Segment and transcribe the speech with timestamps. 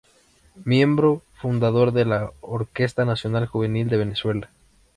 [0.65, 4.49] Miembro fundador de la Orquesta Nacional Juvenil de Venezuela.